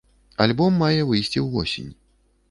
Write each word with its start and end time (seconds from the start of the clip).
Альбом 0.45 0.79
мае 0.83 1.03
выйсці 1.09 1.43
ўвосень. 1.43 1.93